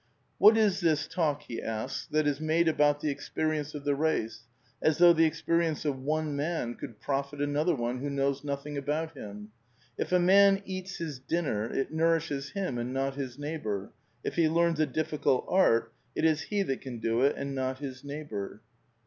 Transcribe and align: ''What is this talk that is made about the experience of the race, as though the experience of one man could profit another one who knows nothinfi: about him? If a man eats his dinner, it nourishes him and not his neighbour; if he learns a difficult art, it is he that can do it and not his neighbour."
''What 0.39 0.57
is 0.57 0.79
this 0.79 1.05
talk 1.07 1.43
that 1.47 2.25
is 2.25 2.41
made 2.41 2.67
about 2.67 3.01
the 3.01 3.11
experience 3.11 3.75
of 3.75 3.83
the 3.83 3.93
race, 3.93 4.47
as 4.81 4.97
though 4.97 5.13
the 5.13 5.25
experience 5.25 5.85
of 5.85 5.99
one 6.01 6.35
man 6.35 6.73
could 6.73 6.99
profit 6.99 7.39
another 7.39 7.75
one 7.75 7.99
who 7.99 8.09
knows 8.09 8.41
nothinfi: 8.41 8.77
about 8.79 9.15
him? 9.15 9.51
If 9.99 10.11
a 10.11 10.17
man 10.17 10.63
eats 10.65 10.97
his 10.97 11.19
dinner, 11.19 11.71
it 11.71 11.91
nourishes 11.93 12.49
him 12.49 12.79
and 12.79 12.91
not 12.91 13.13
his 13.13 13.37
neighbour; 13.37 13.91
if 14.23 14.33
he 14.37 14.49
learns 14.49 14.79
a 14.79 14.87
difficult 14.87 15.45
art, 15.47 15.93
it 16.15 16.25
is 16.25 16.41
he 16.49 16.63
that 16.63 16.81
can 16.81 16.97
do 16.97 17.21
it 17.21 17.35
and 17.37 17.53
not 17.53 17.77
his 17.77 18.03
neighbour." 18.03 18.61